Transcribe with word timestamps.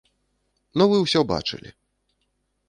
Ну 0.81 0.87
вы 0.93 0.97
ўсё 1.01 1.19
бачылі. 1.33 1.69